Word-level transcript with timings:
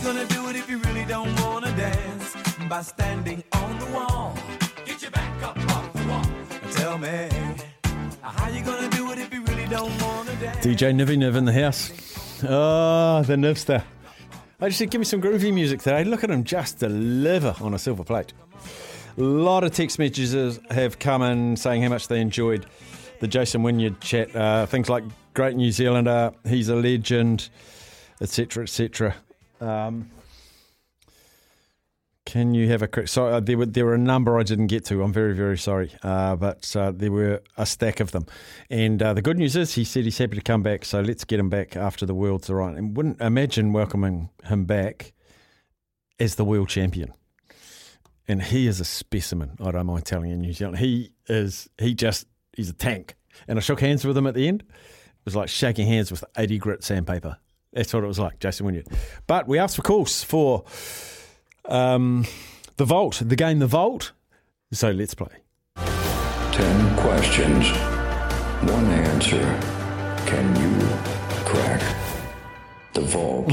You 0.00 0.06
gonna 0.06 0.24
do 0.28 0.48
it 0.48 0.56
if 0.56 0.70
you 0.70 0.78
really 0.78 1.04
don't 1.04 1.38
wanna 1.42 1.76
dance? 1.76 2.34
By 2.70 2.80
standing 2.80 3.44
on 3.52 3.78
the 3.78 3.84
wall. 3.92 4.34
Get 4.86 5.02
your 5.02 5.10
back 5.10 5.42
up 5.42 5.58
off 5.76 5.92
the 5.92 6.08
wall. 6.08 6.24
Tell 6.72 6.96
me. 6.96 7.28
How 8.22 8.48
you 8.48 8.64
gonna 8.64 8.88
do 8.88 9.12
it 9.12 9.18
if 9.18 9.30
you 9.30 9.44
really 9.44 9.66
don't 9.66 9.92
wanna 10.00 10.34
dance? 10.36 10.64
DJ 10.64 10.94
Nivy 10.94 11.18
Niv 11.18 11.36
in 11.36 11.44
the 11.44 11.52
house. 11.52 11.92
Oh, 12.42 13.22
the 13.26 13.34
Nivster. 13.34 13.84
I 14.58 14.68
just 14.68 14.78
said, 14.78 14.90
give 14.90 15.00
me 15.00 15.04
some 15.04 15.20
groovy 15.20 15.52
music 15.52 15.82
today. 15.82 16.02
Look 16.04 16.24
at 16.24 16.30
him 16.30 16.44
just 16.44 16.78
deliver 16.78 17.54
on 17.60 17.74
a 17.74 17.78
silver 17.78 18.02
plate. 18.02 18.32
A 19.18 19.20
lot 19.20 19.64
of 19.64 19.72
text 19.72 19.98
messages 19.98 20.60
have 20.70 20.98
come 20.98 21.20
in 21.20 21.56
saying 21.58 21.82
how 21.82 21.90
much 21.90 22.08
they 22.08 22.22
enjoyed 22.22 22.64
the 23.18 23.28
Jason 23.28 23.62
Wynyard 23.62 24.00
chat. 24.00 24.34
Uh, 24.34 24.64
things 24.64 24.88
like 24.88 25.04
great 25.34 25.56
New 25.56 25.70
Zealander, 25.70 26.32
he's 26.48 26.70
a 26.70 26.74
legend, 26.74 27.50
etc., 28.22 28.62
etc. 28.62 29.14
Um, 29.60 30.10
can 32.30 32.54
you 32.54 32.68
have 32.68 32.80
a 32.82 32.86
quick? 32.86 33.08
Sorry, 33.08 33.32
uh, 33.32 33.40
there 33.40 33.58
were 33.58 33.66
there 33.66 33.84
were 33.84 33.94
a 33.94 33.98
number 33.98 34.38
I 34.38 34.44
didn't 34.44 34.68
get 34.68 34.84
to. 34.86 35.02
I'm 35.02 35.12
very 35.12 35.34
very 35.34 35.58
sorry, 35.58 35.92
uh, 36.04 36.36
but 36.36 36.76
uh, 36.76 36.92
there 36.92 37.10
were 37.10 37.42
a 37.56 37.66
stack 37.66 37.98
of 37.98 38.12
them. 38.12 38.26
And 38.68 39.02
uh, 39.02 39.14
the 39.14 39.22
good 39.22 39.36
news 39.36 39.56
is, 39.56 39.74
he 39.74 39.82
said 39.82 40.04
he's 40.04 40.18
happy 40.18 40.36
to 40.36 40.42
come 40.42 40.62
back. 40.62 40.84
So 40.84 41.00
let's 41.00 41.24
get 41.24 41.40
him 41.40 41.48
back 41.48 41.76
after 41.76 42.06
the 42.06 42.14
world's 42.14 42.48
all 42.48 42.56
right. 42.56 42.76
And 42.76 42.96
wouldn't 42.96 43.20
imagine 43.20 43.72
welcoming 43.72 44.30
him 44.44 44.64
back 44.64 45.12
as 46.20 46.36
the 46.36 46.44
world 46.44 46.68
champion. 46.68 47.12
And 48.28 48.40
he 48.40 48.68
is 48.68 48.78
a 48.78 48.84
specimen. 48.84 49.56
I 49.60 49.72
don't 49.72 49.86
mind 49.86 50.04
telling 50.04 50.30
you, 50.30 50.36
New 50.36 50.52
Zealand. 50.52 50.78
He 50.78 51.12
is. 51.26 51.68
He 51.78 51.94
just. 51.94 52.26
He's 52.56 52.70
a 52.70 52.74
tank. 52.74 53.16
And 53.48 53.58
I 53.58 53.60
shook 53.60 53.80
hands 53.80 54.04
with 54.04 54.16
him 54.16 54.28
at 54.28 54.34
the 54.34 54.46
end. 54.46 54.62
It 54.62 55.24
was 55.24 55.34
like 55.34 55.48
shaking 55.48 55.88
hands 55.88 56.12
with 56.12 56.24
80 56.36 56.58
grit 56.58 56.84
sandpaper. 56.84 57.38
That's 57.72 57.94
what 57.94 58.02
it 58.02 58.08
was 58.08 58.18
like, 58.18 58.40
Jason 58.40 58.66
Wynyard. 58.66 58.88
But 59.26 59.46
we 59.46 59.58
asked 59.58 59.76
for 59.76 59.82
calls 59.82 60.24
for 60.24 60.64
um, 61.66 62.26
the 62.76 62.84
Vault, 62.84 63.22
the 63.24 63.36
game 63.36 63.60
The 63.60 63.66
Vault. 63.66 64.12
So 64.72 64.90
let's 64.90 65.14
play. 65.14 65.28
Ten 65.76 66.96
questions, 66.96 67.68
one 68.70 68.86
answer. 68.86 69.60
Can 70.26 70.54
you 70.56 70.86
crack 71.44 71.82
the 72.94 73.00
vault? 73.00 73.48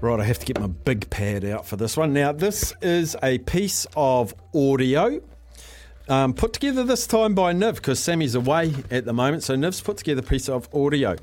Right, 0.00 0.20
I 0.20 0.24
have 0.24 0.38
to 0.38 0.46
get 0.46 0.60
my 0.60 0.66
big 0.66 1.08
pad 1.10 1.44
out 1.44 1.66
for 1.66 1.76
this 1.76 1.96
one. 1.96 2.12
Now, 2.12 2.32
this 2.32 2.74
is 2.82 3.16
a 3.22 3.38
piece 3.38 3.86
of 3.96 4.34
audio 4.54 5.20
um, 6.08 6.34
put 6.34 6.52
together 6.52 6.84
this 6.84 7.06
time 7.06 7.34
by 7.34 7.52
Niv 7.52 7.76
because 7.76 7.98
Sammy's 7.98 8.34
away 8.34 8.74
at 8.90 9.04
the 9.04 9.12
moment. 9.12 9.42
So 9.42 9.54
Niv's 9.56 9.80
put 9.80 9.96
together 9.98 10.20
a 10.20 10.24
piece 10.24 10.48
of 10.48 10.68
audio, 10.74 11.16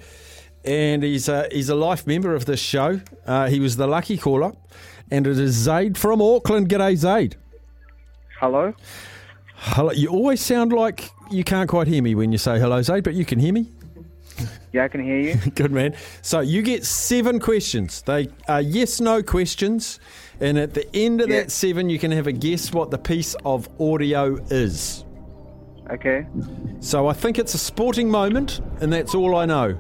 and 0.66 1.03
he's 1.03 1.30
a, 1.30 1.47
he's 1.52 1.69
a 1.69 1.75
life 1.75 2.08
member 2.08 2.34
of 2.36 2.46
this 2.46 2.59
show. 2.59 3.02
Uh, 3.25 3.47
he 3.47 3.59
was 3.59 3.78
the 3.78 3.88
lucky 3.88 4.18
caller, 4.18 4.53
and 5.09 5.28
it 5.28 5.38
is 5.38 5.68
Zayde 5.68 5.97
from 5.97 6.22
Auckland. 6.22 6.69
G'day, 6.69 6.94
Zayde. 6.94 7.36
Hello? 8.40 8.74
Hello. 9.56 9.92
You 9.92 10.09
always 10.09 10.42
sound 10.42 10.74
like 10.74 11.12
you 11.30 11.44
can't 11.44 11.69
quite 11.69 11.88
hear 11.88 12.02
me 12.02 12.16
when 12.16 12.31
you 12.31 12.38
say 12.38 12.59
hello, 12.59 12.80
Zayde, 12.80 13.03
but 13.03 13.13
you 13.13 13.25
can 13.25 13.40
hear 13.40 13.53
me. 13.53 13.68
Yeah, 14.74 14.86
I 14.86 14.88
can 14.88 15.03
hear 15.03 15.19
you. 15.19 15.36
Good 15.56 15.72
man. 15.72 15.96
So 16.22 16.40
you 16.40 16.62
get 16.62 16.86
seven 16.86 17.40
questions. 17.40 18.02
They 18.03 18.30
are 18.47 18.62
yes 18.62 19.00
no 19.02 19.22
questions. 19.24 20.00
And 20.40 20.58
at 20.58 20.74
the 20.74 20.88
end 20.96 21.22
of 21.22 21.30
Yeah. 21.30 21.42
that 21.42 21.52
seven, 21.52 21.90
you 21.90 22.00
can 22.00 22.12
have 22.12 22.28
a 22.28 22.31
guess 22.31 22.74
what 22.74 22.90
the 22.92 22.97
piece 22.97 23.36
of 23.46 23.69
audio 23.80 24.36
is. 24.50 25.06
Okay. 25.92 26.25
So 26.80 27.08
I 27.08 27.14
think 27.14 27.38
it's 27.38 27.53
a 27.53 27.58
sporting 27.58 28.09
moment, 28.09 28.62
and 28.80 28.92
that's 28.94 29.14
all 29.14 29.36
I 29.36 29.46
know. 29.46 29.78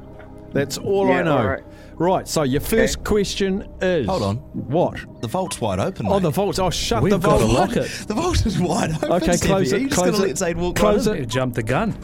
That's 0.51 0.77
all 0.77 1.11
I 1.11 1.23
know. 1.23 1.37
all 1.37 1.47
right. 1.47 1.63
Right, 1.97 2.27
so 2.27 2.41
your 2.43 2.61
first 2.61 2.97
Okay. 2.97 3.03
question 3.05 3.67
is. 3.79 4.07
Hold 4.07 4.23
on. 4.23 4.35
What? 4.37 4.97
The 5.21 5.27
vault's 5.27 5.61
wide 5.61 5.79
open. 5.79 6.07
Oh, 6.09 6.19
the 6.19 6.31
vault. 6.31 6.57
Oh, 6.59 6.69
shut 6.71 7.03
We've 7.03 7.11
the 7.11 7.19
got 7.19 7.39
vault. 7.39 7.51
to 7.51 7.57
lock 7.57 7.75
it. 7.77 7.89
The 8.07 8.13
vault 8.15 8.43
is 8.45 8.59
wide 8.59 8.91
open. 8.95 9.11
Okay, 9.11 9.37
close 9.37 9.67
Stevie. 9.67 9.75
it, 9.75 9.81
You 9.83 9.87
just 9.89 10.01
close 10.01 10.11
gonna 10.11 10.23
it, 10.23 10.27
let 10.29 10.37
Zaid 10.39 10.57
walk 10.57 10.75
close 10.75 11.07
right 11.07 11.19
it. 11.19 11.35
in? 11.35 11.47
You 11.47 11.51
the 11.53 11.63
gun. 11.63 11.95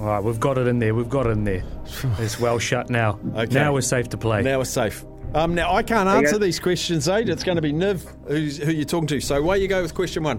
All 0.00 0.06
right, 0.06 0.24
we've 0.24 0.40
got 0.40 0.56
it 0.56 0.66
in 0.66 0.78
there. 0.78 0.94
We've 0.94 1.08
got 1.10 1.26
it 1.26 1.30
in 1.30 1.44
there. 1.44 1.62
It's 2.18 2.40
well 2.40 2.58
shut 2.58 2.88
now. 2.88 3.18
Okay. 3.36 3.54
Now 3.54 3.74
we're 3.74 3.82
safe 3.82 4.08
to 4.10 4.16
play. 4.16 4.42
Now 4.42 4.56
we're 4.58 4.64
safe. 4.64 5.04
Um, 5.34 5.54
now 5.54 5.74
I 5.74 5.82
can't 5.82 6.08
Okay. 6.08 6.18
answer 6.18 6.38
these 6.38 6.58
questions, 6.58 7.06
Aid. 7.08 7.28
It's 7.28 7.44
going 7.44 7.56
to 7.56 7.62
be 7.62 7.72
Niv 7.72 8.06
who's, 8.26 8.56
who 8.56 8.72
you're 8.72 8.84
talking 8.86 9.06
to. 9.08 9.20
So 9.20 9.36
away 9.36 9.58
you 9.58 9.68
go 9.68 9.82
with 9.82 9.94
question 9.94 10.22
one. 10.22 10.38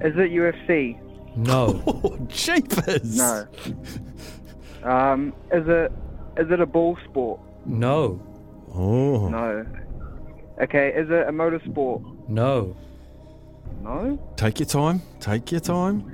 Is 0.00 0.14
it 0.16 0.32
UFC? 0.32 0.98
no. 1.36 1.82
Oh, 1.86 2.18
jeepers! 2.28 3.16
No. 3.16 3.46
Um, 4.82 5.32
is 5.52 5.64
it 5.68 5.92
is 6.36 6.50
it 6.50 6.60
a 6.60 6.66
ball 6.66 6.98
sport? 7.08 7.40
No. 7.64 8.20
Oh, 8.74 9.28
No. 9.28 9.64
Okay, 10.60 10.88
is 10.88 11.08
it 11.10 11.28
a 11.28 11.32
motorsport? 11.32 12.28
No. 12.28 12.76
No. 13.82 14.18
take 14.36 14.58
your 14.60 14.66
time. 14.66 15.00
Take 15.20 15.50
your 15.52 15.60
time. 15.60 16.04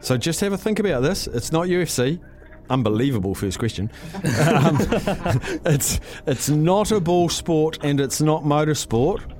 So 0.00 0.16
just 0.16 0.40
have 0.40 0.52
a 0.52 0.58
think 0.58 0.78
about 0.78 1.02
this. 1.02 1.26
It's 1.26 1.50
not 1.52 1.66
UFC. 1.66 2.20
Unbelievable 2.68 3.34
first 3.34 3.58
question. 3.58 3.90
Um, 4.14 4.78
it's 5.64 6.00
it's 6.26 6.48
not 6.48 6.90
a 6.90 7.00
ball 7.00 7.28
sport 7.28 7.78
and 7.82 8.00
it's 8.00 8.20
not 8.20 8.42
motorsport. 8.42 9.32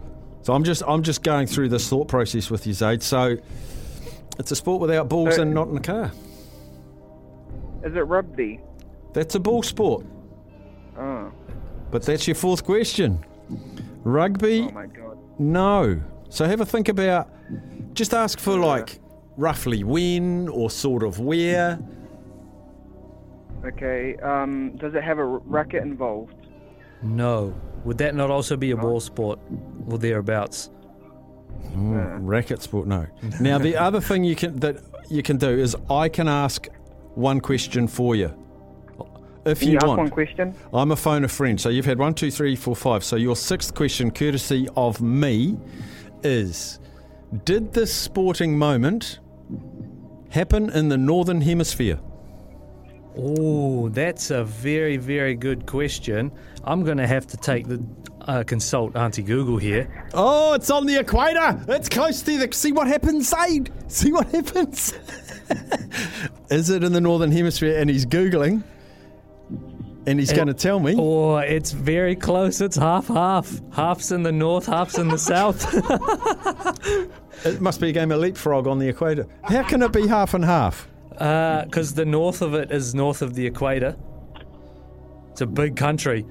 So 0.43 0.55
I'm 0.55 0.62
just 0.65 0.83
I'm 0.87 1.03
just 1.03 1.22
going 1.25 1.47
through 1.49 1.69
this 1.71 1.89
thought 1.89 2.06
process 2.09 2.50
with 2.50 2.66
you, 2.66 2.72
Zayde. 2.72 3.03
So 3.03 3.37
it's 4.39 4.50
a 4.53 4.56
sport 4.56 4.81
without 4.81 5.09
balls 5.09 5.39
Uh, 5.39 5.43
and 5.43 5.55
not 5.55 5.69
in 5.69 5.77
a 5.77 5.81
car. 5.81 6.12
Is 7.84 7.95
it 7.97 8.00
rugby? 8.00 8.61
That's 9.12 9.34
a 9.34 9.41
ball 9.41 9.62
sport. 9.62 10.05
Oh. 10.99 11.33
But 11.91 12.03
that's 12.03 12.27
your 12.27 12.34
fourth 12.34 12.65
question. 12.65 13.25
Rugby, 14.05 14.69
Oh 14.69 14.72
my 14.72 14.87
god. 14.87 15.19
no. 15.39 16.00
So 16.28 16.45
have 16.45 16.61
a 16.61 16.66
think 16.66 16.89
about. 16.89 17.28
Just 17.95 18.12
ask 18.15 18.39
for 18.39 18.56
like 18.59 18.99
roughly 19.36 19.84
when 19.84 20.48
or 20.48 20.71
sort 20.71 21.03
of 21.03 21.21
where. 21.21 21.78
Okay. 23.65 24.16
Um, 24.16 24.77
does 24.77 24.94
it 24.94 25.03
have 25.03 25.18
a 25.18 25.24
racket 25.24 25.83
involved? 25.83 26.34
No. 27.03 27.54
Would 27.84 27.98
that 27.98 28.15
not 28.15 28.30
also 28.30 28.56
be 28.56 28.71
a 28.71 28.77
ball 28.77 29.00
sport 29.00 29.38
or 29.88 29.98
thereabouts? 29.98 30.71
Racket 31.74 32.62
sport, 32.62 32.86
no. 32.86 33.06
Now 33.41 33.59
the 33.59 33.77
other 33.77 34.00
thing 34.00 34.24
you 34.24 34.36
can 34.36 34.56
that 34.60 34.77
you 35.10 35.22
can 35.22 35.36
do 35.36 35.50
is 35.50 35.77
I 35.91 36.09
can 36.09 36.28
ask 36.28 36.68
one 37.15 37.41
question 37.41 37.86
for 37.89 38.16
you. 38.16 38.32
If 39.44 39.60
Can 39.60 39.68
you, 39.68 39.72
you 39.74 39.78
ask 39.78 39.86
want. 39.86 39.98
one 40.00 40.10
question? 40.10 40.54
I'm 40.72 40.91
a 40.91 40.97
phone 40.97 41.22
a 41.22 41.28
friend. 41.28 41.60
So 41.60 41.68
you've 41.68 41.84
had 41.86 41.98
one, 41.98 42.15
two, 42.15 42.32
three, 42.32 42.56
four, 42.56 42.74
five. 42.74 43.04
So 43.04 43.15
your 43.15 43.36
sixth 43.36 43.74
question, 43.74 44.10
courtesy 44.10 44.68
of 44.77 45.00
me, 45.00 45.56
is 46.24 46.80
Did 47.44 47.72
this 47.72 47.94
sporting 47.94 48.59
moment 48.59 49.21
happen 50.36 50.68
in 50.71 50.91
the 50.91 50.98
Northern 50.98 51.41
Hemisphere? 51.41 51.98
Oh, 53.16 53.88
that's 53.88 54.30
a 54.30 54.44
very, 54.44 54.98
very 54.98 55.34
good 55.34 55.65
question. 55.65 56.30
I'm 56.62 56.84
going 56.84 56.98
to 56.98 57.06
have 57.06 57.27
to 57.28 57.38
take 57.38 57.66
the 57.66 57.83
uh, 58.21 58.44
consult 58.44 58.94
Auntie 58.97 59.22
Google 59.22 59.56
here. 59.56 59.88
Oh, 60.12 60.53
it's 60.53 60.68
on 60.68 60.84
the 60.84 61.00
equator. 61.00 61.65
It's 61.68 61.88
close 61.88 62.21
to 62.21 62.36
the. 62.36 62.53
See 62.53 62.72
what 62.72 62.86
happens, 62.86 63.33
Zayde. 63.33 63.71
See 63.91 64.12
what 64.12 64.28
happens. 64.28 64.92
Is 66.50 66.68
it 66.68 66.84
in 66.84 66.92
the 66.92 67.00
northern 67.00 67.32
hemisphere? 67.32 67.78
And 67.78 67.89
he's 67.89 68.04
googling, 68.04 68.62
and 70.06 70.18
he's 70.18 70.32
going 70.32 70.48
to 70.48 70.54
tell 70.54 70.78
me. 70.78 70.94
Oh, 70.98 71.36
it's 71.38 71.72
very 71.72 72.16
close. 72.16 72.60
It's 72.60 72.76
half 72.76 73.08
half. 73.08 73.60
Half's 73.72 74.12
in 74.12 74.22
the 74.22 74.32
north, 74.32 74.66
half's 74.66 74.98
in 74.98 75.08
the 75.08 75.18
south. 75.18 75.64
It 77.44 77.60
must 77.60 77.80
be 77.80 77.91
a 77.91 77.92
game 77.92 78.10
of 78.12 78.20
leapfrog 78.20 78.66
on 78.66 78.78
the 78.78 78.88
equator. 78.88 79.26
How 79.44 79.62
can 79.62 79.82
it 79.82 79.92
be 79.92 80.06
half 80.06 80.34
and 80.34 80.44
half? 80.44 80.88
Uh, 81.16 81.64
because 81.64 81.94
the 81.94 82.04
north 82.04 82.42
of 82.42 82.54
it 82.54 82.70
is 82.70 82.94
north 82.94 83.22
of 83.22 83.34
the 83.34 83.47
equator. 83.47 83.97
It's 85.30 85.42
a 85.42 85.47
big 85.47 85.76
country. 85.76 86.26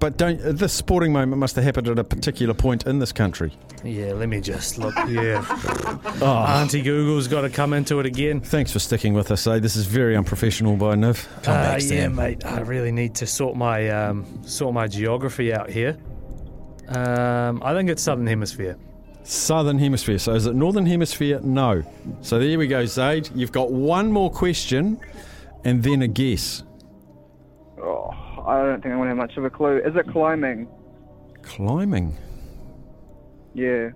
But 0.00 0.16
don't 0.16 0.40
uh, 0.42 0.52
this 0.52 0.72
sporting 0.72 1.12
moment 1.12 1.38
must 1.38 1.54
have 1.56 1.64
happened 1.64 1.86
at 1.88 1.98
a 1.98 2.04
particular 2.04 2.54
point 2.54 2.86
in 2.86 2.98
this 2.98 3.12
country. 3.12 3.52
Yeah, 3.84 4.12
let 4.14 4.28
me 4.28 4.40
just 4.40 4.78
look. 4.78 4.94
Yeah. 5.08 5.44
Auntie 6.22 6.82
Google's 6.82 7.28
got 7.28 7.42
to 7.42 7.50
come 7.50 7.72
into 7.74 8.00
it 8.00 8.06
again. 8.06 8.40
Thanks 8.40 8.72
for 8.72 8.78
sticking 8.78 9.12
with 9.14 9.30
us. 9.30 9.46
Eh? 9.46 9.58
This 9.58 9.76
is 9.76 9.86
very 9.86 10.16
unprofessional 10.16 10.76
by 10.76 10.94
Niv. 10.94 11.26
Come 11.42 11.54
Uh, 11.54 11.62
back, 11.62 11.82
yeah, 11.84 12.08
mate. 12.08 12.44
I 12.44 12.60
really 12.60 12.92
need 12.92 13.14
to 13.16 13.26
sort 13.26 13.56
my 13.56 13.88
um, 13.90 14.24
sort 14.44 14.72
my 14.74 14.86
geography 14.88 15.52
out 15.52 15.68
here. 15.70 15.96
Um, 16.88 17.62
I 17.64 17.74
think 17.74 17.88
it's 17.90 18.02
southern 18.02 18.26
hemisphere. 18.26 18.76
Southern 19.22 19.78
hemisphere. 19.78 20.18
So 20.18 20.34
is 20.34 20.46
it 20.46 20.54
northern 20.54 20.86
hemisphere? 20.86 21.40
No. 21.42 21.82
So 22.22 22.38
there 22.38 22.58
we 22.58 22.66
go, 22.66 22.84
Zayde. 22.84 23.30
You've 23.34 23.52
got 23.52 23.70
one 23.70 24.10
more 24.10 24.30
question, 24.30 24.98
and 25.64 25.82
then 25.82 26.02
a 26.02 26.08
guess. 26.08 26.62
I 28.46 28.62
don't 28.62 28.82
think 28.82 28.92
I'm 28.92 28.98
gonna 28.98 29.10
have 29.10 29.16
much 29.16 29.36
of 29.36 29.44
a 29.44 29.50
clue. 29.50 29.78
Is 29.78 29.94
it 29.96 30.08
climbing? 30.10 30.68
Climbing. 31.42 32.16
Yeah. 33.54 33.90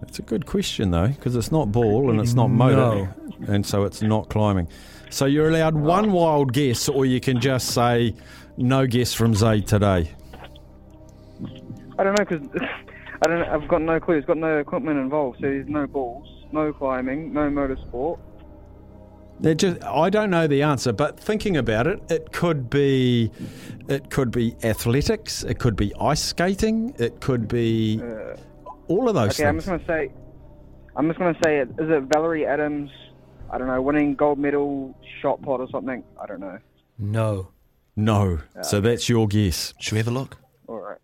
That's 0.00 0.18
a 0.18 0.22
good 0.22 0.46
question 0.46 0.90
though, 0.90 1.08
because 1.08 1.36
it's 1.36 1.50
not 1.50 1.72
ball 1.72 2.10
and 2.10 2.20
it's 2.20 2.34
not 2.34 2.48
motor, 2.48 3.14
and 3.48 3.64
so 3.64 3.84
it's 3.84 4.02
not 4.02 4.28
climbing. 4.28 4.68
So 5.10 5.26
you're 5.26 5.48
allowed 5.48 5.74
one 5.74 6.12
wild 6.12 6.52
guess, 6.52 6.88
or 6.88 7.06
you 7.06 7.20
can 7.20 7.40
just 7.40 7.68
say 7.68 8.14
no 8.56 8.86
guess 8.86 9.14
from 9.14 9.32
Zayde 9.32 9.66
today. 9.66 10.10
I 11.98 12.04
don't 12.04 12.18
know 12.18 12.24
because 12.24 12.48
I 13.22 13.28
don't. 13.28 13.42
I've 13.44 13.68
got 13.68 13.82
no 13.82 14.00
clue. 14.00 14.16
It's 14.16 14.26
got 14.26 14.36
no 14.36 14.58
equipment 14.58 14.98
involved, 14.98 15.38
so 15.40 15.42
there's 15.42 15.68
no 15.68 15.86
balls, 15.86 16.28
no 16.52 16.72
climbing, 16.72 17.32
no 17.32 17.48
motorsport. 17.48 18.18
It 19.42 19.56
just, 19.56 19.82
I 19.84 20.10
don't 20.10 20.30
know 20.30 20.46
the 20.46 20.62
answer, 20.62 20.92
but 20.92 21.18
thinking 21.18 21.56
about 21.56 21.86
it, 21.86 22.00
it 22.08 22.32
could 22.32 22.70
be, 22.70 23.30
it 23.88 24.10
could 24.10 24.30
be 24.30 24.54
athletics, 24.62 25.42
it 25.42 25.58
could 25.58 25.76
be 25.76 25.92
ice 26.00 26.22
skating, 26.22 26.94
it 26.98 27.20
could 27.20 27.48
be 27.48 28.00
uh, 28.02 28.36
all 28.88 29.08
of 29.08 29.14
those 29.14 29.38
Okay, 29.38 29.48
I'm 29.48 29.60
things. 29.60 29.66
just 29.66 29.86
gonna 29.86 30.00
say. 30.08 30.12
I'm 30.96 31.08
just 31.08 31.18
gonna 31.18 31.38
say 31.44 31.58
it. 31.58 31.68
Is 31.70 31.90
it 31.90 32.04
Valerie 32.12 32.46
Adams? 32.46 32.90
I 33.50 33.58
don't 33.58 33.66
know, 33.66 33.82
winning 33.82 34.14
gold 34.14 34.38
medal 34.38 34.96
shot 35.20 35.42
put 35.42 35.60
or 35.60 35.68
something. 35.70 36.04
I 36.20 36.26
don't 36.26 36.40
know. 36.40 36.58
No. 36.98 37.48
No, 37.96 38.40
so 38.62 38.80
that's 38.80 39.08
your 39.08 39.28
guess. 39.28 39.72
Should 39.78 39.92
we 39.92 39.98
have 39.98 40.08
a 40.08 40.10
look? 40.10 40.36
All 40.66 40.80
right. 40.80 40.98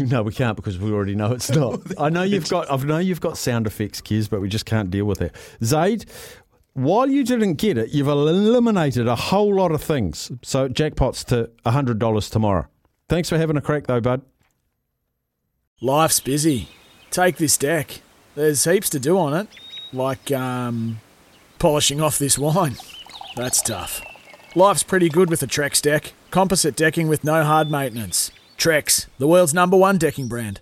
no, 0.00 0.22
we 0.22 0.30
can't 0.32 0.56
because 0.56 0.78
we 0.78 0.92
already 0.92 1.14
know 1.14 1.32
it's 1.32 1.48
not. 1.48 1.80
I 1.98 2.10
know 2.10 2.22
you've 2.22 2.50
got, 2.50 2.70
I 2.70 2.76
know 2.84 2.98
you've 2.98 3.22
got 3.22 3.38
sound 3.38 3.66
effects, 3.66 4.02
Kiz, 4.02 4.28
but 4.28 4.42
we 4.42 4.48
just 4.50 4.66
can't 4.66 4.90
deal 4.90 5.06
with 5.06 5.22
it. 5.22 5.34
Zayde, 5.62 6.04
while 6.78 7.08
you 7.08 7.24
didn't 7.24 7.54
get 7.54 7.76
it, 7.76 7.90
you've 7.90 8.08
eliminated 8.08 9.06
a 9.06 9.16
whole 9.16 9.54
lot 9.54 9.72
of 9.72 9.82
things. 9.82 10.30
So 10.42 10.68
jackpots 10.68 11.24
to 11.26 11.50
hundred 11.68 11.98
dollars 11.98 12.30
tomorrow. 12.30 12.66
Thanks 13.08 13.28
for 13.28 13.38
having 13.38 13.56
a 13.56 13.60
crack, 13.60 13.86
though, 13.86 14.00
bud. 14.00 14.22
Life's 15.80 16.20
busy. 16.20 16.68
Take 17.10 17.36
this 17.36 17.56
deck. 17.56 18.00
There's 18.34 18.64
heaps 18.64 18.90
to 18.90 19.00
do 19.00 19.18
on 19.18 19.34
it, 19.34 19.48
like 19.92 20.30
um, 20.30 21.00
polishing 21.58 22.00
off 22.00 22.18
this 22.18 22.38
wine. 22.38 22.76
That's 23.36 23.62
tough. 23.62 24.02
Life's 24.54 24.82
pretty 24.82 25.08
good 25.08 25.30
with 25.30 25.42
a 25.42 25.46
Trex 25.46 25.80
deck. 25.80 26.12
Composite 26.30 26.76
decking 26.76 27.08
with 27.08 27.24
no 27.24 27.44
hard 27.44 27.70
maintenance. 27.70 28.30
Trex, 28.56 29.06
the 29.18 29.28
world's 29.28 29.54
number 29.54 29.76
one 29.76 29.98
decking 29.98 30.28
brand. 30.28 30.60